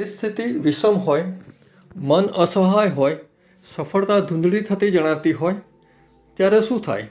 [0.00, 1.24] પરિસ્થિતિ વિષમ હોય,
[1.96, 3.16] મન અસહાય હોય,
[3.64, 5.54] સફળતા ધૂંધળી થતી જણાતી હોય,
[6.36, 7.10] ત્યારે શું થાય?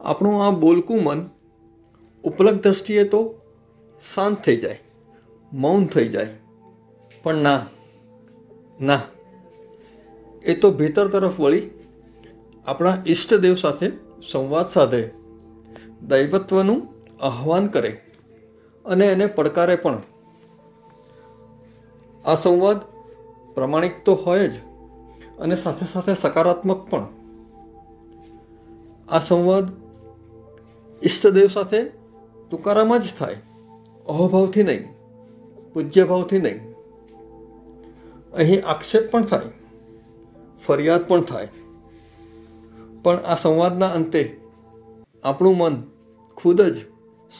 [0.00, 1.28] આપણું આ બોલકું મન
[2.24, 3.20] ઉપલબ્ધ દ્રષ્ટિએ તો
[4.14, 4.78] શાંત થઈ જાય,
[5.52, 6.30] મૌન થઈ જાય,
[7.22, 7.58] પણ ના
[8.80, 9.00] ના.
[10.44, 11.70] એ તો ભીતર તરફ વળી
[12.66, 13.92] આપણા ઈષ્ટદેવ સાથે
[14.32, 15.04] સંવાદ સાધે,
[16.08, 16.82] દૈવત્વનું
[17.24, 17.94] આહ્વાન કરે
[18.84, 20.02] અને એને પડકારે પણ.
[22.24, 22.80] આ સંવાદ
[23.54, 24.60] પ્રમાણિક તો હોય જ
[25.38, 27.06] અને સાથે સાથે સકારાત્મક પણ.
[29.08, 29.66] આ સંવાદ
[31.02, 31.80] ઈષ્ટદેવ સાથે
[32.50, 33.36] તુકારામાં જ થાય.
[34.06, 34.88] અહોભાવથી નહીં,
[35.72, 36.58] પૂજ્યભાવથી નહીં.
[38.32, 39.50] અહીં આક્ષેપ પણ થાય,
[40.66, 41.48] ફરિયાદ પણ થાય.
[43.02, 44.40] પણ આ સંવાદના અંતે
[45.24, 45.82] આપણું મન
[46.36, 46.76] ખુદ જ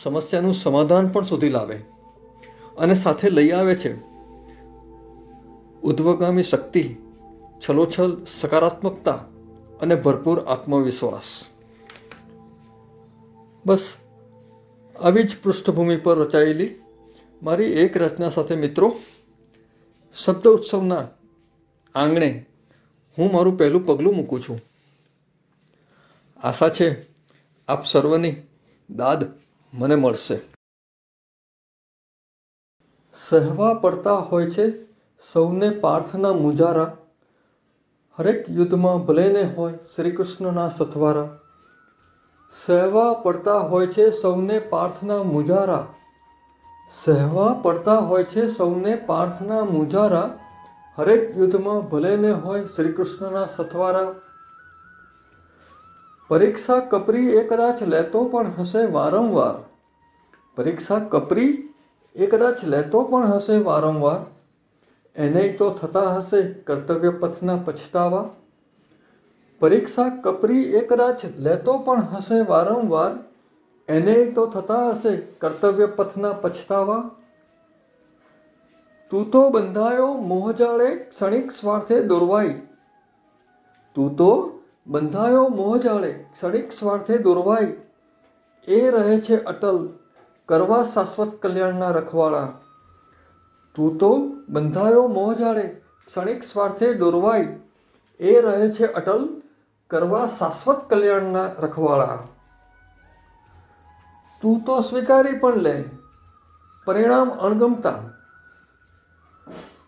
[0.03, 1.79] સમસ્યાનું સમાધાન પણ શોધી લાવે
[2.79, 4.14] અને સાથે લઈ આવે છે.
[5.85, 6.97] ઉદ્વગામી શક્તિ,
[7.61, 9.13] છલોછલ સકારાત્મકતા
[9.81, 11.49] અને ભરપૂર આત્મવિશ્વાસ.
[13.67, 13.97] બસ,
[15.01, 16.75] આવી જ પૃષ્ઠભૂમિ પર રચાયેલી
[17.43, 19.01] મારી એક રચના સાથે મિત્રો,
[20.25, 21.09] શબ્દ ઉત્સવના
[21.95, 22.47] આંગણે
[23.19, 24.61] હું મારું પહેલું પગલું મૂકું છું.
[26.37, 27.07] આશા છે
[27.69, 28.37] આપ સર્વની
[28.91, 29.25] દાદ
[29.75, 30.41] મને મળશે.
[33.29, 34.94] સહેવા પડતા હોય છે
[35.33, 36.97] સૌને પાર્થના મુજારા.
[38.19, 41.29] હરેક યુદ્ધમાં ભલે ને હોય શ્રી કૃષ્ણના સથવારા.
[42.67, 45.87] સહેવા પડતા હોય છે સૌને પાર્થના મુજારા.
[47.05, 50.39] સહેવા પડતા હોય છે સૌને પાર્થના મુજારા.
[50.99, 54.15] હરેક યુદ્ધમાં ભલેને હોય શ્રી કૃષ્ણના સથવારા.
[56.29, 59.63] પરીક્ષા કપરી એ કદાચ લેતો પણ હશે વારંવાર.
[60.57, 61.75] પરીક્ષા કપરી
[62.15, 64.34] એ કદાચ લેતો પણ હશે વારંવાર.
[65.17, 68.31] એને તો થતા હશે કર્તવ્ય પથના પછતાવા?
[69.61, 73.13] પરીક્ષા કપરી એ કદાચ લેતો પણ હશે વારંવાર?
[73.89, 77.11] એને તો થતા હશે કર્તવ્ય પથના પછતાવા?
[79.11, 82.61] તું તો બંધાયો મોહજાળે ક્ષણિક સ્વાર્થે દોરવાઈ.
[83.95, 87.77] તું તો બંધાયો મોહજાળે ક્ષણિક સ્વાર્થે દોરવાઈ.
[88.69, 89.89] એ રહે છે અટલ,
[90.47, 92.53] કરવા શાશ્વત કલ્યાણના રખવાળા.
[93.75, 94.19] તું તો
[94.49, 97.49] બંધાયો મોહજાળે ક્ષણિક સ્વાર્થે દોરવાય
[98.21, 99.43] એ રહે છે અટલ,
[99.91, 102.19] કરવા શાશ્વત કલ્યાણના રખવાળા.
[104.43, 105.85] તું તો સ્વીકારી પણ લે,
[106.85, 107.99] પરિણામ અણગમતા.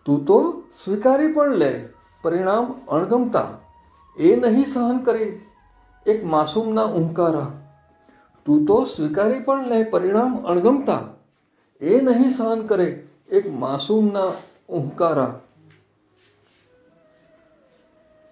[0.05, 1.89] તું તો સ્વીકારી પણ લે,
[2.23, 3.49] પરિણામ અણગમતા.
[4.19, 5.41] એ નહીં સહન કરે,
[6.07, 7.51] એક માસૂમના ઉંકારા
[8.47, 11.03] તું તો સ્વીકારી પણ લે, પરિણામ અણગમતા.
[11.81, 14.33] એ નહીં સહન કરે એક માસૂમના
[14.69, 15.41] ઉંકારા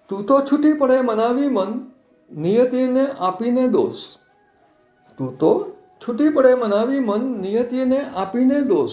[0.09, 1.91] તું તો છૂટી પડે મનાવી મન,
[2.31, 4.17] નિયતિને આપીને દોષ.
[5.17, 8.91] તું તો છૂટી પડે મનાવી મન, નિયતિને આપીને દોષ.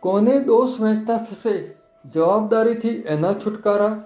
[0.00, 1.74] કોને દોષ વહેંચતા થશે?
[2.04, 4.02] જવાબદારીથી એના છુટકારા.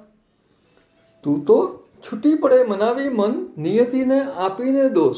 [1.23, 5.17] તું તો છૂટી પડે મનાવી મન, નિયતિને આપીને દોષ.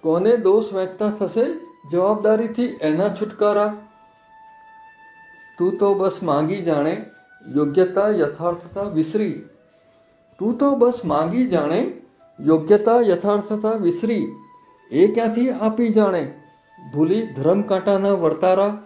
[0.00, 1.44] કોને દોષ વહેંચતા થશે?
[1.90, 3.85] જવાબદારીથી એના છુટકારા.
[5.58, 7.10] તું તો બસ માંગી જાણે,
[7.46, 9.44] યોગ્યતા યથાર્થતા વિસરી.
[10.38, 12.00] તું તો બસ માંગી જાણે,
[12.40, 14.26] યોગ્યતા યથાર્થતા વિસરી.
[14.90, 16.40] એ ક્યાંથી આપી જાણે?
[16.94, 18.82] ભૂલી ધર્મકાંટાના વર્તારા.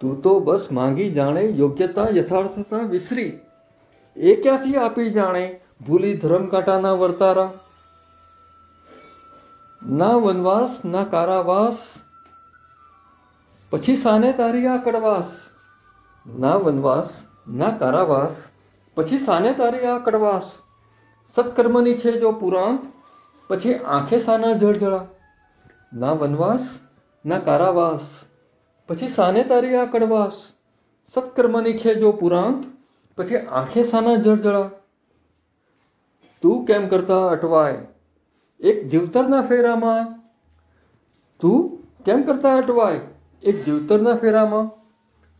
[0.00, 3.38] તું તો બસ માંગી જાણે, યોગ્યતા યથાર્થતા વિસરી.
[4.16, 5.60] એ ક્યાંથી આપી જાણે?
[5.86, 7.52] ભૂલી ધર્મકાંટાના વર્તારા.
[9.88, 11.94] ના વનવાસ, ના કારાવાસ
[13.70, 15.50] પછી સાને તારી આ કડવાસ
[16.38, 17.08] ના વનવાસ,
[17.48, 18.50] ના કારાવાસ.
[18.94, 20.58] પછી સાને તારી આ કડવાસ
[21.34, 22.80] સત્કર્મની છે જો પુરાંત
[23.48, 25.06] પછી આંખે સાના જળજળા.
[25.92, 26.78] ના વનવાસ,
[27.26, 28.24] ના કારાવાસ.
[28.88, 30.52] પછી સાને તારી આ કડવાસ
[31.06, 32.64] સત્કર્મની છે જો પુરાંત
[33.16, 34.70] પછી આંખે સાના જળજળા.
[36.42, 37.78] તું કેમ કરતા અટવાય?
[38.60, 40.30] એક જીવતરના ફેરામાં.
[41.40, 43.00] તું કેમ કરતા અટવાય?
[43.42, 44.70] એક જીવતરના ફેરામાં?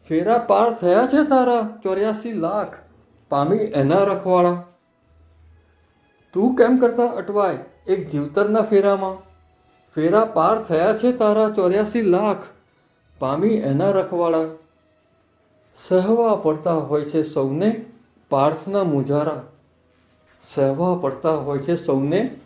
[0.08, 2.75] ફેરા પાર થયા છે તારા ચોર્યાસી લાખ
[3.29, 4.64] પામી એના રખવાળા.
[6.32, 7.58] તું કેમ કરતા અટવાય
[7.88, 9.17] એક જીવતરના ફેરામાં?
[9.94, 12.37] ફેરા પાર થયા છે તારા ચોર્યાસી લાખ
[13.19, 14.44] પામી એના રખવાળા.
[15.88, 17.85] સહવા પડતા હોય છે સૌને
[18.31, 19.43] પાર્થના મુજારા.
[20.55, 22.37] સહવા પડતા હોય છે સૌને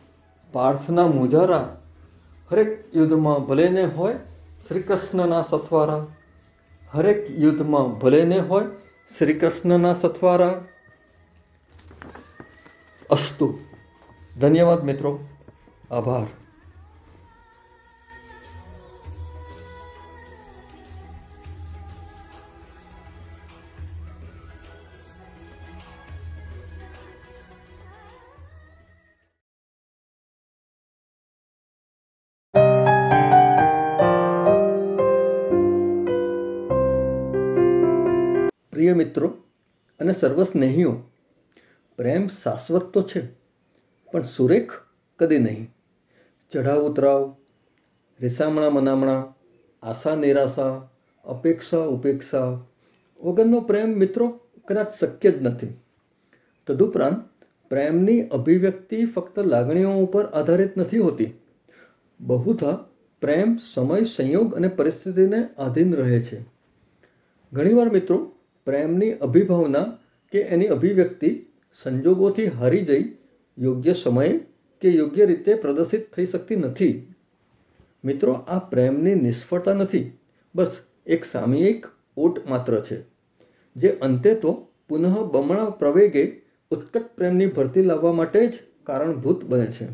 [0.52, 1.76] પાર્થના મુજારા.
[2.52, 4.18] હરેક યુદ્ધમાં ભલે ને હોય
[4.68, 6.06] શ્રી કૃષ્ણના સથવારા
[6.90, 8.64] હરેક યુદ્ધમાં ભલે ને હોય
[9.18, 10.64] શ્રી કૃષ્ણના સથવારા
[13.10, 13.58] અસ્તુ.
[14.40, 15.18] ધન્યવાદ મિત્રો.
[15.90, 16.43] આભાર.
[40.14, 41.02] અને સર્વસ્નેહીઓ
[41.96, 43.26] પ્રેમ શાશ્વત તો છે,
[44.12, 44.72] પણ સુરેખ
[45.18, 45.74] કદી નહીં.
[46.52, 47.36] ચઢાવ ઉતરાવ,
[48.20, 49.34] રીસામણા મનામણા,
[49.82, 50.88] આશા નિરાશા,
[51.24, 52.60] અપેક્ષા ઉપેક્ષા.
[53.20, 55.66] વગરનો પ્રેમ મિત્રો કદાચ શક્ય જ નથી.
[56.66, 61.32] તદુપરાંત પ્રેમની અભિવ્યક્તિ ફક્ત લાગણીઓ ઉપર આધારિત નથી હોતી.
[62.20, 62.86] બહુધા
[63.20, 66.44] પ્રેમ સમય, સંયોગ અને પરિસ્થિતિને આધીન રહે છે.
[67.52, 68.32] ઘણીવાર મિત્રો
[68.64, 69.98] પ્રેમની અભિભાવના
[70.34, 71.28] કે એની અભિવ્યક્તિ
[71.82, 73.04] સંજોગોથી હારી જઈ
[73.58, 74.32] યોગ્ય સમયે
[74.82, 76.94] કે યોગ્ય રીતે પ્રદર્શિત થઈ શકતી નથી.
[78.04, 80.10] મિત્રો, આ પ્રેમની નિષ્ફળતા નથી.
[80.54, 81.86] બસ એક સામયિક
[82.16, 83.00] ઓટ માત્ર છે,
[83.76, 84.52] જે અંતે તો
[84.88, 86.24] પુનઃ બમણા પ્રવેગે
[86.70, 88.52] ઉત્કટ પ્રેમની ભરતી લાવવા માટે જ
[88.84, 89.86] કારણભૂત બને છે.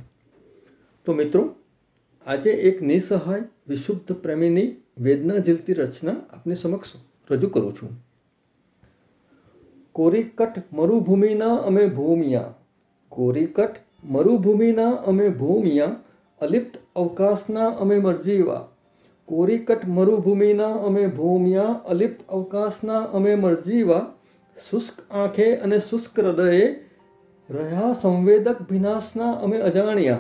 [1.07, 1.57] તો મિત્રો,
[2.27, 6.97] આજે એક નિસહાય, વિશુદ્ધ પ્રેમીની વેદના ઝીલતી રચના આપની સમક્ષ
[7.31, 8.10] રજૂ કરું છું.
[10.01, 12.55] કોરીકટ મરુભૂમિના અમે ભૂમિયા.
[13.09, 13.75] કોરીકટ
[14.05, 15.87] મરુભૂમિના અમે ભૂમિયા,
[16.41, 18.69] અલિપ્ત અવકાશના અમે મરજીવા.
[19.27, 24.13] કોરીકટ મરુભૂમિના અમે ભૂમિયા, અલિપ્ત અવકાશના અમે મરજીવા.
[24.71, 26.75] શુષ્ક આંખે અને શુષ્ક હૃદયે
[27.51, 30.19] રહ્યા સંવેદક વિનાશના અમે અજાણ્યા.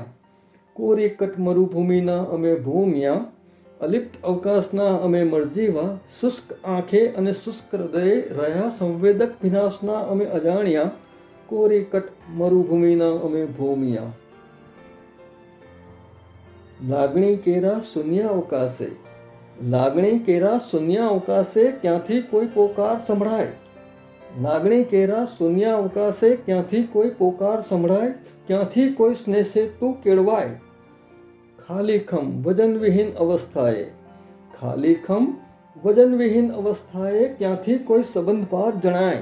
[0.73, 3.25] કોરીકટ મરુભૂમિના અમે ભૂમિયા
[3.81, 10.91] અલિપ્ત અવકાશના અમે મરજીવા, શુષ્ક આંખે અને શુષ્ક હૃદયે રહ્યા સંવેદક વિનાશના અમે અજાણ્યા,
[11.47, 14.03] કોરીકટ મરુભૂમિના અમે ભૂમિયા.
[16.89, 18.89] લાગણી કેરા શૂન્ય અવકાશે.
[19.63, 23.53] લાગણી કેરા શૂન્ય અવકાશે ક્યાંથી કોઈ પોકાર સંભળાય?
[24.41, 28.11] લાગણી કેરા શૂન્ય અવકાશે ક્યાંથી કોઈ પોકાર સંભળાય?
[28.47, 30.03] ક્યાંથી કોઈ સ્નેહે તું
[31.71, 33.85] ખાલીખમ વજનવિહીન અવસ્થાએ.
[34.61, 35.27] ખાલીખમ
[35.85, 39.19] વજનવિહીન અવસ્થાએ ક્યાંથી કોઈ સંબંધભાર જણાય?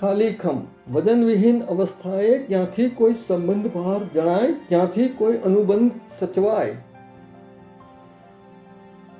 [0.00, 0.60] ખાલીખમ
[0.92, 4.52] વજનવિહીન અવસ્થાએ ક્યાંથી કોઈ સંબંધભાર જણાય?
[4.52, 5.90] ક્યાંથી કોઈ અનુબંધ
[6.20, 6.74] સચવાય?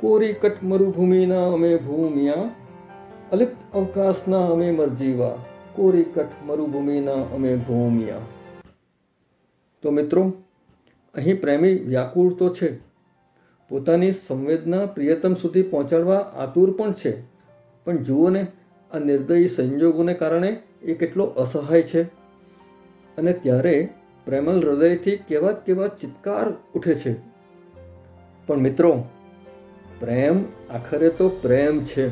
[0.00, 2.50] કોરીકટ મરુભૂમિના અમે ભૂમિયા,
[3.32, 5.36] અલિપ્ત અવકાશના અમે મરજીવા,
[5.76, 8.16] કોરીકટ મરુભૂમિના અમે ભૂમિયા.
[9.82, 10.32] તો મિત્રો
[11.14, 12.78] અહીં પ્રેમી વ્યાકુળ તો છે.
[13.68, 17.22] પોતાની સંવેદના પ્રિયતમ સુધી પહોંચાડવા આતુર પણ છે.
[17.84, 18.46] પણ જુઓ ને,
[18.92, 22.02] આ નિર્દયી સંજોગોને કારણે એ કેટલો અસહાય છે.
[23.18, 23.88] અને ત્યારે
[24.26, 27.16] પ્રેમલ હૃદયથી કેવા કેવા ચિત્કાર ઉઠે છે.
[28.46, 29.04] પણ મિત્રો,
[30.00, 32.08] પ્રેમ આખરે તો પ્રેમ છે.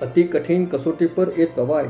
[0.00, 1.84] અતિ કઠિન કસોટી પર એ તવાય.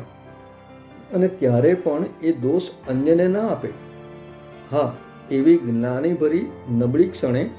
[1.15, 3.69] અને ત્યારે પણ એ દોષ અન્યને ના આપે.
[4.71, 4.97] હા
[5.31, 7.51] એવી જ્ઞાનીભરી નબળી ક્ષણે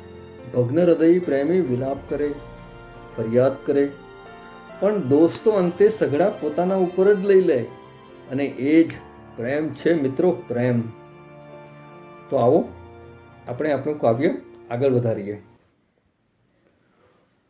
[0.56, 2.34] ભગ્ન હૃદય પ્રેમી વિલાપ કરે,
[3.18, 3.92] ફરિયાદ કરે.
[4.80, 7.60] પણ દોસ્તો અંતે સઘળા પોતાના ઉપર જ લઈ લે
[8.32, 8.92] અને એ જ
[9.38, 10.82] પ્રેમ છે મિત્રો, પ્રેમ.
[12.30, 12.70] તો આવો
[13.48, 14.30] આપણે આપણું કાવ્ય
[14.72, 15.42] આગળ વધારીએ.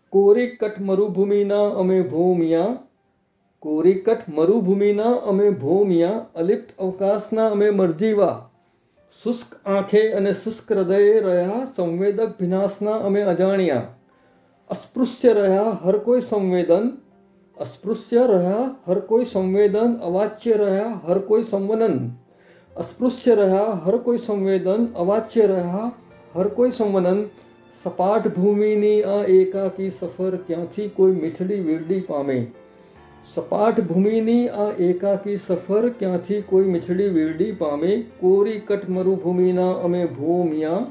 [0.10, 2.78] કોરીકટ મરુભૂમિના અમે ભૂમિયા,
[3.60, 8.51] કોરીકટ મરુભૂમિના અમે ભૂમિયા, અલિપ્ત અવકાશના અમે મરજીવા.
[9.24, 13.84] શુષ્ક આંખે અને શુષ્ક હૃદયે રહ્યા સંવેદક વિનાશના અમે અજાણ્યા
[14.70, 16.88] અસ્પૃશ્ય રહ્યા હર કોઈ સંવેદન
[17.58, 22.00] અસ્પૃશ્ય રહ્યા હર કોઈ સંવેદન અવાચ્ય રહ્યા હર કોઈ સંવનન
[22.76, 25.86] અસ્પૃશ્ય રહ્યા હર કોઈ સંવેદન અવાચ્ય રહ્યા
[26.36, 27.22] હર કોઈ સંવનન
[27.86, 32.40] સપાટ ભૂમિની આ એકાકી સફર ક્યાંથી કોઈ મીઠડી વીરડી પામે
[33.36, 38.04] સપાટ ભૂમિની આ એકાકી સફર ક્યાંથી કોઈ મીઠડી વીરડી પામે?
[38.20, 40.86] કોરી કટ મરુભૂમિના અમે ભૂમિયા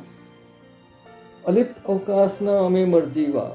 [1.46, 3.50] અલિપ્ત અવકાશના અમે મરજીવા.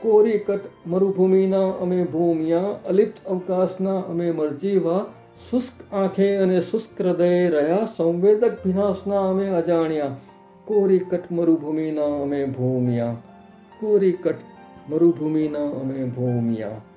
[0.00, 5.04] કોરી કટ મરુભૂમિના અમે ભૂમિયા અલિપ્ત અવકાશના અમે મરજીવા.
[5.50, 7.88] શુષ્ક આંખે અને શુષ્ક હૃદય રહ્યા.
[7.96, 10.16] સંવેદક વિનાશના અમે અજાણ્યા.
[10.64, 13.14] કોરી કટ મરુભૂમિના અમે ભૂમિયા
[13.80, 14.34] કોરી કટ
[14.90, 16.93] મરુભૂમિના અમે ભૂમિયા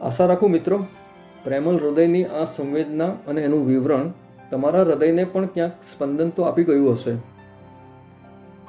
[0.00, 0.86] આશા રાખું મિત્રો,
[1.44, 4.12] પ્રેમલ હૃદયની આ સંવેદના અને એનું વિવરણ
[4.50, 7.16] તમારા હૃદયને પણ ક્યાંક સ્પંદન તો આપી ગયું હશે.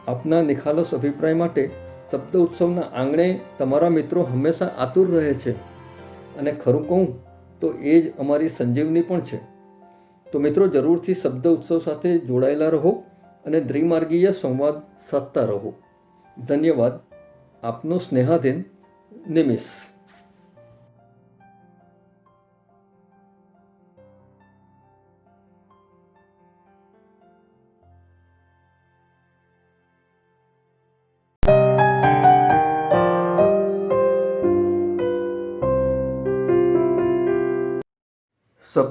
[0.07, 1.69] આપના નિખાલસ અભિપ્રાય માટે
[2.11, 5.51] શબ્દ ઉત્સવના આંગણે તમારા મિત્રો હંમેશા આતુર રહે છે.
[6.37, 7.23] અને ખરું કહું
[7.59, 9.37] તો એ જ અમારી સંજીવની પણ છે.
[10.31, 13.03] તો મિત્રો, જરૂરથી શબ્દ ઉત્સવ સાથે જોડાયેલા રહો
[13.45, 14.73] અને દ્વિમાર્ગીય સંવાદ
[15.11, 15.73] સાધતા રહો.
[16.47, 16.93] ધન્યવાદ.
[17.63, 18.63] આપનો સ્નેહાધીન
[19.29, 19.88] નિમિષ.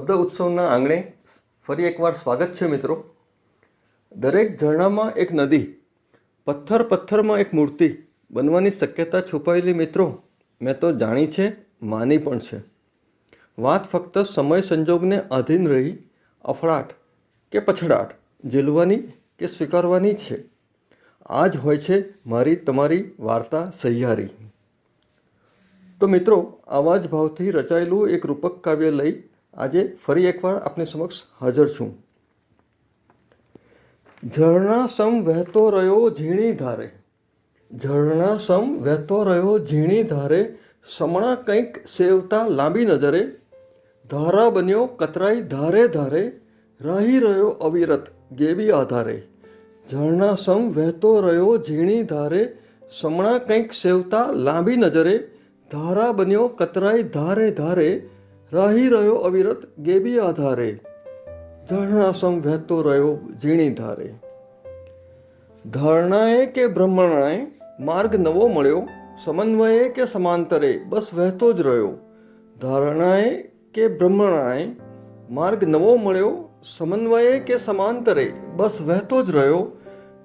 [0.09, 1.13] શબ્દ ઉત્સવના આંગણે
[1.65, 3.03] ફરી એકવાર સ્વાગત છે મિત્રો.
[4.15, 5.75] દરેક ઝરણામાં એક નદી,
[6.45, 7.97] પથ્થર પથ્થરમાં એક મૂર્તિ
[8.31, 10.21] બનવાની શક્યતા છુપાયેલી મિત્રો,
[10.61, 12.59] મેં તો જાણી છે, માની પણ છે.
[13.59, 15.97] વાત ફક્ત સમય સંજોગને આધીન રહી,
[16.45, 16.93] અફડાટ
[17.51, 18.11] કે પછડાટ,
[18.45, 18.97] ઝીલવાની
[19.39, 20.43] કે સ્વીકારવાની છે.
[21.25, 24.29] આ જ હોય છે મારી તમારી વાર્તા સહિયારી.
[25.99, 29.23] તો મિત્રો, આવા જ ભાવથી રચાયેલું એક રૂપક કાવ્ય લઈ
[29.59, 32.05] આજે ફરી એકવાર આપની સમક્ષ હાજર છું.
[34.35, 36.89] ઝરણા સમ વહેતો રહ્યો ઝીણી ધારે.
[37.83, 40.57] ઝરણા સમ વહેતો રહ્યો ઝીણી ધારે,
[40.97, 43.31] સમણા કંઈક સેવતા લાંબી નજરે.
[44.09, 46.41] ધારા બન્યો કતરાઈ ધારે ધારે,
[46.81, 49.27] રાહી રહ્યો અવિરત ગેવી આધારે.
[49.91, 52.57] ઝરણા સમ વહેતો રહ્યો ઝીણી ધારે,
[53.01, 55.17] સમણા કંઈક સેવતા લાંબી નજરે.
[55.71, 58.09] ધારા બન્યો કતરાઈ ધારે ધારે
[58.53, 60.79] રાહી રહ્યો અવિરત ગેબી આધારે.
[61.69, 64.13] ધરણા સમ વહેતો રહ્યો ઝીણી ધારે.
[65.71, 67.47] ધારણાએ કે બ્રહ્મણાએ
[67.79, 68.87] માર્ગ નવો મળ્યો,
[69.25, 71.93] સમન્વયે કે સમાંતરે, બસ વહેતો જ રહ્યો.
[72.61, 74.67] ધારણાએ કે બ્રહ્મણાએ
[75.29, 79.71] માર્ગ નવો મળ્યો, સમન્વયે કે સમાંતરે, બસ વહેતો જ રહ્યો.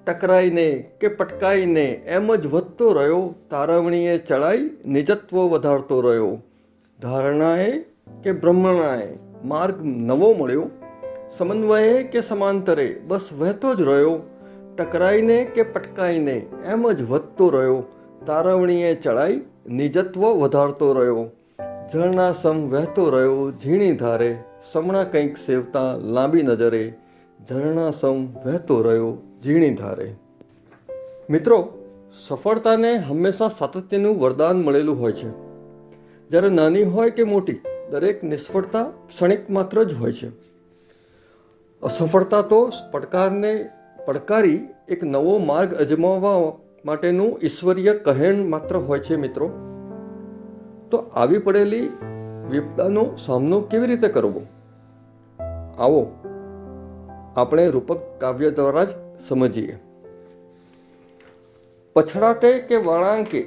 [0.07, 6.41] ટકરાઈને કે પટકાઈને એમ જ વધતો રહ્યો, તારવણીએ ચડાઈ, નિજત્વ વધારતો રહ્યો.
[7.01, 10.69] ધારણાએ કે બ્રહ્મણાએ માર્ગ નવો મળ્યો,
[11.37, 14.19] સમન્વયે કે સમાંતરે બસ વહેતો જ રહ્યો,
[14.77, 17.83] ટકરાઈને કે પટકાઈને એમ જ વધતો રહ્યો,
[18.25, 21.29] તારવણીએ ચડાઈ, નિજત્વ વધારતો રહ્યો
[21.93, 24.37] ઝરણા સમ વહેતો રહ્યો ઝીણી ધારે,
[24.71, 26.93] સમણા કંઈક સેવતા લાંબી નજરે
[27.49, 30.15] ઝરણા સમ વહેતો રહ્યો ઝીણી ધારે.
[31.29, 31.77] મિત્રો,
[32.27, 35.29] સફળતાને હંમેશા સાતત્યનું વરદાન મળેલું હોય છે.
[36.29, 37.61] જ્યારે નાની હોય કે મોટી
[37.91, 40.29] દરેક નિષ્ફળતા ક્ષણિક માત્ર જ હોય છે.
[41.81, 43.69] અસફળતા તો પડકારને
[44.05, 46.53] પડકારી એક નવો માર્ગ અજમાવવા
[46.85, 49.47] માટેનું ઈશ્વરીય કહેણ માત્ર હોય છે મિત્રો.
[50.91, 51.89] તો આવી પડેલી
[52.49, 54.41] વિપદાનો સામનો કેવી રીતે કરવો?
[55.79, 56.11] આવો,
[57.35, 58.89] આપણે રૂપક કાવ્ય દ્વારા જ
[59.29, 59.79] સમજીએ.
[61.93, 63.43] પછડાટે કે વળાંકે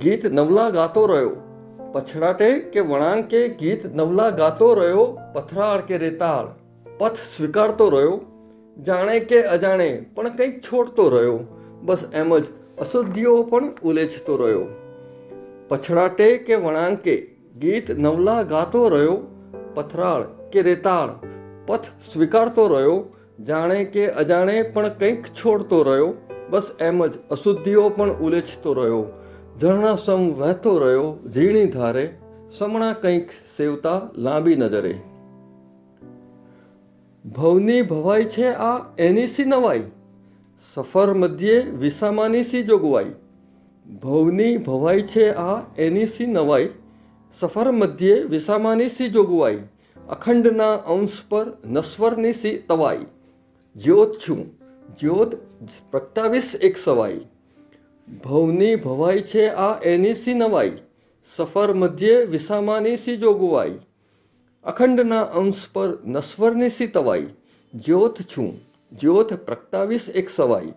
[0.00, 1.30] ગીત નવલા ગાતો રહ્યો.
[1.96, 6.46] પછડાટે કે વળાંકે ગીત નવલા ગાતો રહ્યો, પથરાળ કે રેતાળ.
[6.98, 8.20] પથ સ્વીકારતો રહ્યો,
[8.82, 11.38] જાણે કે અજાણે, પણ કંઈક છોડતો રહ્યો.
[11.82, 12.44] બસ એમ જ
[12.78, 14.66] અશુદ્ધિઓ પણ ઉલેચતો રહ્યો.
[15.68, 19.18] પછડાટે કે વળાંકે ગીત નવલા ગાતો રહ્યો,
[19.74, 20.22] પથરાળ
[20.52, 21.26] કે રેતાળ.
[21.66, 23.04] પથ સ્વીકારતો રહ્યો,
[23.44, 26.14] જાણે કે અજાણે, પણ કંઈક છોડતો રહ્યો.
[26.50, 29.06] બસ એમ જ અશુદ્ધિઓ પણ ઉલેચતો રહ્યો.
[29.60, 32.18] ઝરણા સમ વહેતો રહ્યો, ઝીણી ધારે,
[32.58, 34.94] સમણા કંઈક સેવતા લાંબી નજરે.
[37.36, 39.82] ભવની ભવાઈ છે આ એની સી નવાઈ?
[40.74, 43.04] સફર મધ્યે વિસામાની સી જોગવાઈ?
[44.02, 46.68] ભવની ભવાઈ છે આ એની સી નવાઈ?
[47.40, 49.62] સફર મધ્યે વિસામાની સી જોગવાઈ?
[50.08, 53.06] અખંડના અંશ પર નશ્વરની સી તવાઈ?
[53.76, 54.46] જ્યોત છું,
[55.00, 55.34] જ્યોત
[55.90, 57.20] પ્રગટાવીશ એક સવાઈ.
[58.24, 60.72] ભવની ભવાઈ છે આ એની સી નવાઈ
[61.36, 63.78] સફર મધ્યે વિસામાની સી જોગવાઈ
[64.64, 67.26] અખંડના અંશ પર નશ્વરની સી તવાઈ
[67.74, 68.60] જ્યોત છું,
[68.92, 70.72] જ્યોત પ્રગટાવીશ એક સવાઈ.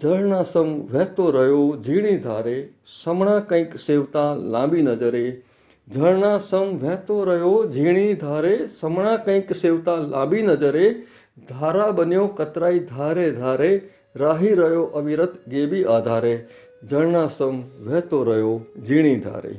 [0.00, 2.72] જળના સમ વહેતો રહ્યો ઝીણી ધારે,
[3.02, 5.42] સમણા કંઈક સેવતા લાંબી નજરે.
[5.88, 11.06] જળના સમ વહેતો રહ્યો ઝીણી ધારે, સમણા કંઈક સેવતા લાંબી નજરે.
[11.48, 16.46] ધારા બન્યો કતરાઈ ધારે ધારે, રાહી રહ્યો અવિરત ગેબી આધારે.
[16.90, 19.54] જળના સમ વહેતો રહ્યો, ઝીણી ધારે.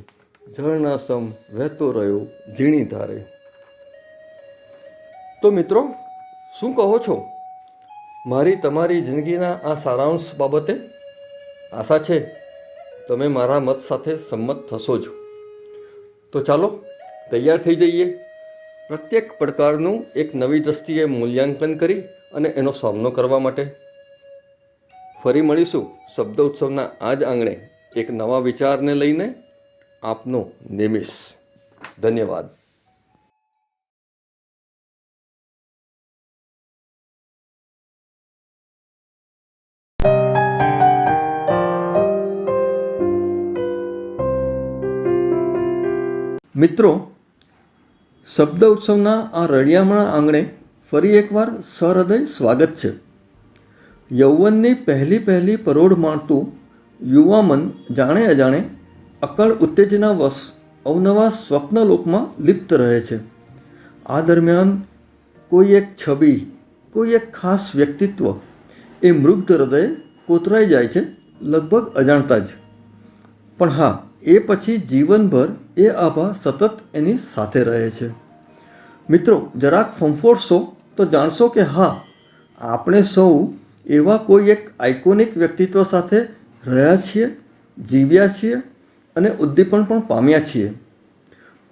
[0.56, 2.26] જળના સમ વહેતો રહ્યો,
[2.58, 3.24] ઝીણી ધારે.
[5.42, 5.94] તો મિત્રો,
[6.60, 7.26] શું કહો છો?
[8.26, 10.74] મારી તમારી જિંદગીના આ સારાંશ બાબતે
[11.72, 12.26] આશા છે,
[13.08, 15.04] તમે મારા મત સાથે સંમત થશો જ.
[16.32, 16.84] તો ચાલો,
[17.30, 18.18] તૈયાર થઈ જઈએ.
[18.88, 22.00] પ્રત્યેક પડકારનું એક નવી દ્રષ્ટિએ મૂલ્યાંકન કરી
[22.32, 23.85] અને એનો સામનો કરવા માટે.
[25.26, 29.34] ફરી મળીશું શબ્દ ઉત્સવના આ જ આંગણે એક નવા વિચારને લઈને
[30.02, 31.08] આપનો નિમિષ.
[32.00, 32.48] ધન્યવાદ.
[46.56, 47.10] મિત્રો,
[48.36, 50.50] શબ્દ ઉત્સવના આ રળિયામણા આંગણે
[50.90, 53.05] ફરી એકવાર સહૃદય સ્વાગત છે.
[54.12, 56.52] યૌવનની પહેલી પહેલી પરોઢ માણતું
[57.02, 58.64] યુવા મન જાણે અજાણે
[59.22, 60.40] અકળ ઉત્તેજના વશ
[60.86, 63.18] અવનવા સ્વપ્નલોકમાં લિપ્ત રહે છે.
[64.06, 64.82] આ દરમિયાન
[65.48, 66.52] કોઈ એક છબી,
[66.92, 68.34] કોઈ એક ખાસ વ્યક્તિત્વ
[69.02, 69.88] એ મૃગ્ધ હૃદય
[70.26, 71.06] કોતરાઈ જાય છે
[71.40, 72.46] લગભગ અજાણતા જ.
[73.58, 78.08] પણ હા, એ પછી જીવનભર એ આભા સતત એની સાથે રહે છે.
[79.10, 82.00] મિત્રો, જરાક ફંફોડશો તો જાણશો કે હા,
[82.58, 83.52] આપણે સૌ
[83.86, 86.16] એવા કોઈ એક આઇકોનિક વ્યક્તિત્વ સાથે
[86.66, 87.36] રહ્યા છીએ,
[87.90, 88.54] જીવ્યા છીએ
[89.16, 90.72] અને ઉદ્દીપન પણ પામ્યા છીએ.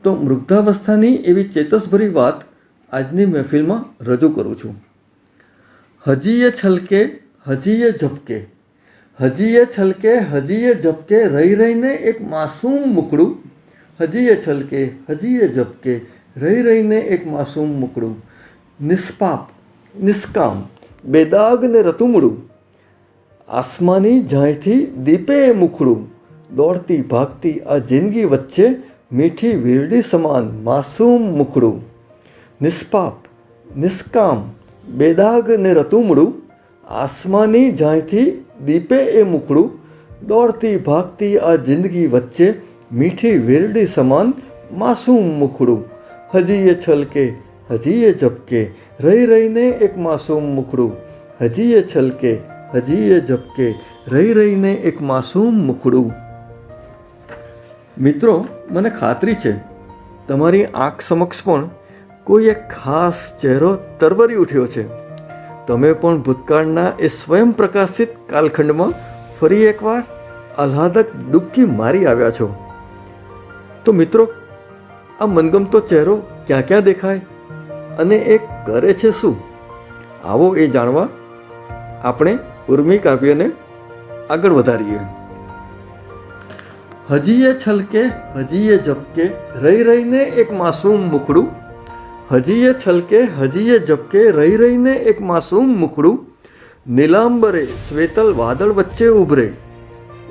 [0.03, 2.43] તો મૃદ્ધાવસ્થાની એવી ચેતસભરી વાત
[2.95, 4.85] આજની મહેફિલમાં રજૂ કરું છું.
[6.07, 8.47] હજી એ છલકે હજી એ ઝપકે
[9.21, 13.37] હજી એ છલકે હજી એ ઝપકે રહી રહીને એક માસૂમ મુકડું.
[14.01, 16.01] હજી એ છલકે હજી એ ઝપકે
[16.37, 18.23] રહી રહીને એક માસૂમ મુકડું.
[18.81, 19.49] નિષ્પાપ,
[20.03, 20.69] નિષ્કામ
[21.05, 22.51] બેદાગ ને રતુમડું,
[23.49, 26.07] આસમાની ઝાંયથી દીપે મુખડું,
[26.57, 28.69] દોડતી ભાગતી આ જિંદગી વચ્ચે
[29.13, 31.83] મીઠી વીરડી સમાન માસૂમ મુખડું.
[32.63, 33.13] નિષ્પાપ,
[33.77, 34.43] નિષ્કામ
[34.89, 36.33] બેદાગ ને રતુમડું,
[36.89, 39.71] આસમાની ઝાંયથી દીપે એ મુખડું,
[40.27, 42.55] દોડતી ભાગતી આ જિંદગી વચ્ચે
[42.93, 44.33] મીઠી વીરડી સમાન
[44.73, 45.85] માસૂમ મુખડું.
[46.35, 47.33] હજી એ છલકે
[47.71, 50.97] હજી એ ઝપકે રહી રહીને એક માસૂમ મુખડું.
[51.41, 52.39] હજી એ છલકે
[52.75, 53.75] હજી એ ઝપકે
[54.09, 56.13] રહી રહીને એક માસૂમ મુખડું.
[58.01, 59.55] મિત્રો, મને ખાતરી છે,
[60.29, 61.71] તમારી આંખ સમક્ષ પણ
[62.25, 64.89] કોઈ એક ખાસ ચહેરો તરવરી ઉઠ્યો છે.
[65.67, 68.93] તમે પણ ભૂતકાળના એ સ્વયં પ્રકાશિત કાલખંડમાં
[69.41, 70.03] ફરી એકવાર
[70.59, 72.55] આહ્લાદક ડૂબકી મારી આવ્યા છો.
[73.85, 74.29] તો મિત્રો,
[75.21, 77.21] આ મનગમતો ચહેરો ક્યાં ક્યાં દેખાય?
[77.99, 79.37] અને એ કરે છે શું?
[80.25, 81.09] આવો એ જાણવા
[82.03, 83.51] આપણે ઉર્મી કાવ્યને
[84.31, 84.99] આગળ વધારીએ.
[87.11, 88.03] હજીએ છલકે,
[88.37, 91.49] હજીએ ઝપકે રહી રહીને એક માસૂમ મુખડું.
[92.31, 96.27] હજીએ છલકે, હજીએ ઝપકે રહી રહીને એક માસૂમ મુખડું.
[96.89, 99.53] નીલાંબરે શ્વેતલ વાદળ વચ્ચે ઉભરે.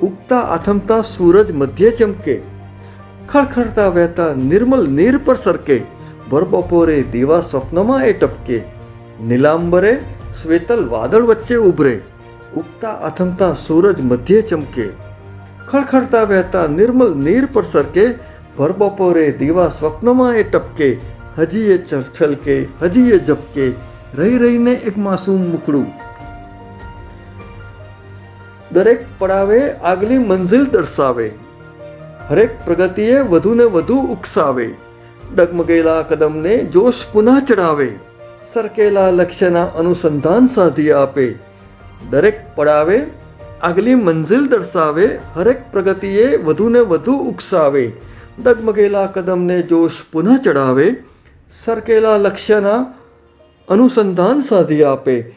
[0.02, 2.42] ઉગતા આથમતા સૂરજ મધ્યે ચમકે.
[3.28, 5.93] ખડખડતા વહેતા નિર્મલ નીર પર સરકે.
[6.30, 8.62] ભર બપોરે દીવા સ્વપ્નમાં એ ટપકે.
[9.22, 9.94] નીલાંબરે
[10.42, 12.00] શ્વેતલ વાદળ વચ્ચે ઉભરે.
[12.56, 14.88] ઉગતા આથમતા સૂરજ મધ્ય ચમકે.
[15.68, 18.06] ખડખડતા વહેતા નિર્મલ નીર પર સરકે.
[18.58, 21.14] ભર બપોરે દીવા સ્વપ્નમાં એ ટપકે.
[21.38, 21.78] હજી એ
[22.20, 23.72] છલકે હજી એ ઝપકે
[24.14, 25.86] રહી રહીને એક માસૂમ મુકડું
[28.72, 31.32] દરેક પડાવે આગલી મંઝિલ દર્શાવે.
[32.28, 34.66] હરેક પ્રગતિએ વધુને વધુ ઉકસાવે.
[35.36, 37.88] ડગમગેલા કદમને જોશ પુનઃ ચડાવે
[38.52, 41.34] સરકેલા લક્ષ્યના અનુસંધાન સાધી આપે.
[42.10, 43.06] દરેક પડાવે,
[43.62, 47.92] આગલી મંજિલ દર્શાવે, હરેક પ્રગતિએ વધુને વધુ ઉકસાવે.
[48.44, 50.96] ડગમગેલા કદમને જોશ પુનઃ ચડાવે
[51.64, 52.94] સરકેલા લક્ષ્યના
[53.68, 55.34] અનુસંધાન સાધી આપે.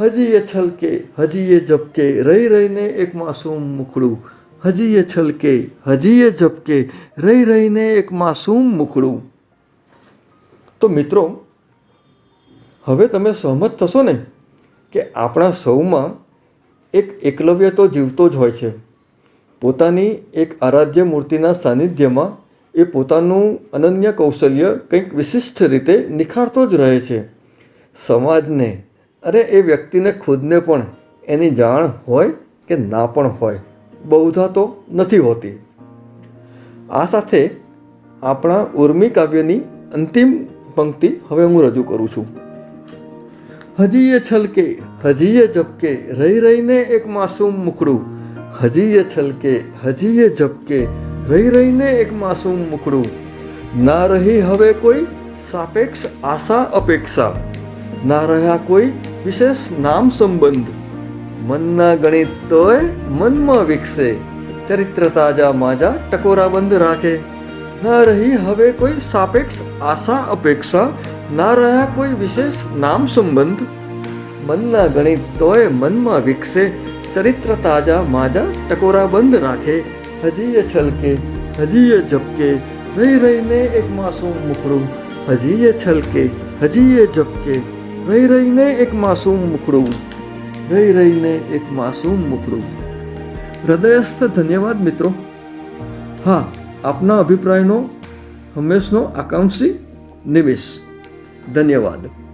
[0.00, 4.35] હજી એ છલકે હજી એ ઝપકે રહી રહીને એક માસૂમ મુખડું
[4.66, 9.22] હજી એ છલકે હજી એ ઝપકે, રહી રહીને એક માસૂમ મુખડું
[10.80, 11.44] તો મિત્રો,
[12.84, 14.14] હવે તમે સહમત થશો ને
[14.92, 16.10] કે આપણા સૌમાં
[16.94, 18.70] એક એકલવ્ય તો જીવતો જ હોય છે.
[19.60, 22.28] પોતાની એક આરાધ્ય મૂર્તિના સાનિધ્યમાં
[22.74, 27.22] એ પોતાનું અનન્ય કૌશલ્ય કંઈક વિશિષ્ટ રીતે નિખારતો જ રહે છે.
[28.06, 28.82] સમાજને,
[29.22, 30.86] અરે એ વ્યક્તિને ખુદને પણ
[31.28, 32.30] એની જાણ હોય
[32.68, 33.60] કે ના પણ હોય.
[34.08, 34.64] બહુધા તો
[34.94, 35.58] નથી હોતી.
[36.90, 37.50] આ સાથે
[38.22, 39.60] આપણા ઉર્મી કાવ્યની
[39.94, 42.26] અંતિમ પંક્તિ હવે હું રજૂ કરું છું.
[43.78, 44.66] હજી એ છલકે
[45.04, 48.00] હજી એ ઝપકે રહી રહીને એક માસૂમ મુકડું
[48.62, 50.86] હજી એ છલકે હજી એ ઝપકે
[51.28, 53.04] રહી રહીને એક માસૂમ મુકડું
[53.84, 55.06] ના રહી હવે કોઈ
[55.50, 57.32] સાપેક્ષ આશા અપેક્ષા.
[58.06, 58.92] ના રહ્યા કોઈ
[59.24, 60.75] વિશેષ નામ સંબંધ.
[61.46, 64.14] મનના ગણિત તોય મનમાં વિકસે.
[64.68, 67.12] ચરિત્ર તાજા માજા ટકોરા બંધ રાખે.
[67.84, 70.88] ના રહી હવે કોઈ સાપેક્ષ આશા અપેક્ષા,
[71.36, 73.62] ના રહ્યા કોઈ વિશેષ નામ સંબંધ.
[74.48, 76.64] મનના ગણિત તોય મનમાં વિકસે,
[77.14, 79.78] ચરિત્ર તાજા માજા ટકોરા બંધ રાખે.
[80.24, 81.14] હજી એ છલકે
[81.60, 82.50] હજી એ ઝપકે
[82.98, 84.84] રહી રહીને એક માસૂમ મુખડું.
[85.28, 86.28] હજી એ છલકે
[86.62, 87.62] હજી એ ઝપકે
[88.08, 90.15] રહી રહીને એક માસૂમ મુખડું.
[90.70, 92.62] રહી રહીને એક માસૂમ મુખડું
[93.68, 95.14] હૃદયસ્થ ધન્યવાદ મિત્રો.
[96.24, 96.44] હા,
[96.84, 97.88] આપના અભિપ્રાયનો,
[98.56, 99.78] હંમેશનો આકાંક્ષી
[100.26, 100.80] નિમિષ.
[101.54, 102.25] ધન્યવાદ.